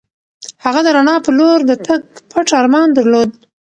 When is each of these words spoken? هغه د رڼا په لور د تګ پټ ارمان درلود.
هغه 0.63 0.79
د 0.83 0.87
رڼا 0.95 1.15
په 1.25 1.31
لور 1.37 1.59
د 1.69 1.71
تګ 1.85 2.01
پټ 2.31 2.47
ارمان 2.59 2.87
درلود. 2.97 3.29